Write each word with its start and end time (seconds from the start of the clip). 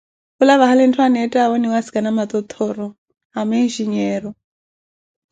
kula 0.37 0.55
vahali 0.59 0.83
ntthu 0.87 0.99
aneettaavo 1.07 1.53
oninsikana 1.57 2.23
totthoro 2.31 2.87
ama 3.39 3.53
enjinyeero. 3.63 4.29